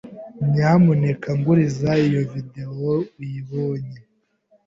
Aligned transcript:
Nyamuneka 0.51 1.29
nguriza 1.37 1.91
iyo 2.07 2.21
videwo 2.31 2.91
uyibonye. 3.21 3.99